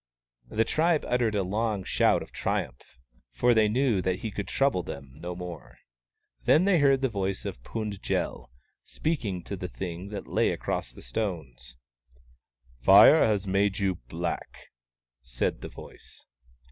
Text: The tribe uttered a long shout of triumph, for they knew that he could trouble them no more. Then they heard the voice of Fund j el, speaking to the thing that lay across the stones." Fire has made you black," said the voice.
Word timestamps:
The 0.49 0.65
tribe 0.65 1.05
uttered 1.07 1.35
a 1.35 1.43
long 1.43 1.83
shout 1.83 2.23
of 2.23 2.31
triumph, 2.31 2.97
for 3.31 3.53
they 3.53 3.67
knew 3.69 4.01
that 4.01 4.21
he 4.21 4.31
could 4.31 4.47
trouble 4.47 4.81
them 4.81 5.11
no 5.13 5.35
more. 5.35 5.77
Then 6.45 6.65
they 6.65 6.79
heard 6.79 7.01
the 7.01 7.07
voice 7.07 7.45
of 7.45 7.57
Fund 7.57 8.01
j 8.01 8.15
el, 8.15 8.49
speaking 8.83 9.43
to 9.43 9.55
the 9.55 9.67
thing 9.67 10.09
that 10.09 10.25
lay 10.25 10.49
across 10.49 10.91
the 10.91 11.03
stones." 11.03 11.77
Fire 12.87 13.23
has 13.23 13.45
made 13.45 13.77
you 13.77 13.99
black," 14.09 14.69
said 15.21 15.61
the 15.61 15.69
voice. 15.69 16.25